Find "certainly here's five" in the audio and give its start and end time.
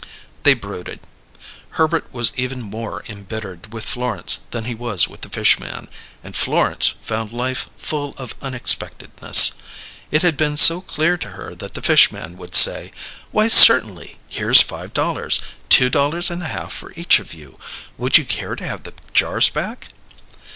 13.47-14.91